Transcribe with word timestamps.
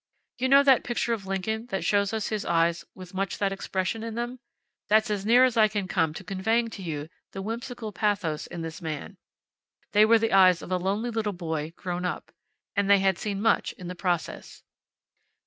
You 0.39 0.49
know 0.49 0.63
that 0.63 0.83
picture 0.83 1.13
of 1.13 1.27
Lincoln 1.27 1.67
that 1.67 1.85
shows 1.85 2.11
us 2.11 2.29
his 2.29 2.43
eyes 2.43 2.83
with 2.95 3.13
much 3.13 3.37
that 3.37 3.51
expression 3.51 4.01
in 4.01 4.15
them? 4.15 4.39
That's 4.87 5.11
as 5.11 5.27
near 5.27 5.43
as 5.43 5.57
I 5.57 5.67
can 5.67 5.87
come 5.87 6.11
to 6.15 6.23
conveying 6.23 6.71
to 6.71 6.81
you 6.81 7.07
the 7.33 7.41
whimsical 7.43 7.91
pathos 7.91 8.47
in 8.47 8.63
this 8.63 8.81
man. 8.81 9.17
They 9.91 10.05
were 10.05 10.17
the 10.17 10.33
eyes 10.33 10.63
of 10.63 10.71
a 10.71 10.77
lonely 10.77 11.11
little 11.11 11.33
boy 11.33 11.73
grown 11.75 12.03
up. 12.03 12.31
And 12.75 12.89
they 12.89 12.97
had 12.97 13.19
seen 13.19 13.43
much 13.43 13.73
in 13.73 13.89
the 13.89 13.93
process. 13.95 14.63